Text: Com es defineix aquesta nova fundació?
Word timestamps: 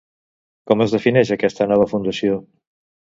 Com 0.71 0.81
es 0.85 0.95
defineix 0.95 1.33
aquesta 1.37 1.67
nova 1.73 1.89
fundació? 1.93 2.41